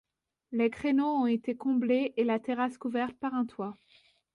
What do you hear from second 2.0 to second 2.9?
et la terrasse